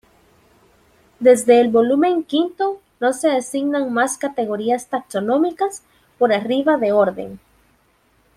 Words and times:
Desde 1.19 1.61
el 1.61 1.69
Volumen 1.69 2.25
V 2.27 2.79
no 2.99 3.13
se 3.13 3.29
asignan 3.29 3.93
más 3.93 4.17
categorías 4.17 4.87
taxonómicas 4.89 5.83
por 6.17 6.33
arriba 6.33 6.77
de 6.77 6.91
Orden. 6.91 7.39